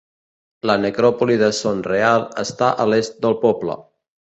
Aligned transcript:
La 0.69 0.75
Necròpoli 0.85 1.35
de 1.43 1.51
Son 1.59 1.85
Real 1.89 2.27
està 2.47 2.73
a 2.87 2.91
l'est 2.95 3.23
del 3.27 3.39
poble. 3.47 3.81